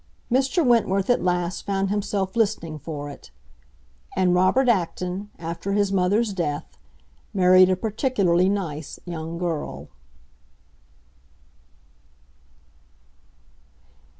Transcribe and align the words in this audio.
Mr. 0.31 0.65
Wentworth 0.65 1.11
at 1.11 1.21
last 1.21 1.63
found 1.63 1.91
himself 1.91 2.35
listening 2.35 2.79
for 2.79 3.07
it; 3.07 3.29
and 4.15 4.33
Robert 4.33 4.67
Acton, 4.67 5.29
after 5.37 5.73
his 5.73 5.91
mother's 5.93 6.33
death, 6.33 6.79
married 7.35 7.69
a 7.69 7.75
particularly 7.75 8.49
nice 8.49 8.97
young 9.05 9.37
girl. 9.37 9.89